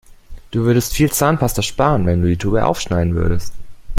[0.49, 3.53] Du würdest viel Zahnpasta sparen, wenn du die Tube aufschneiden würdest.